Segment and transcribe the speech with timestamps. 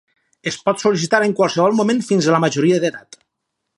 [0.51, 3.21] Es pot sol·licitar en qualsevol moment fins a la majoria d'edat.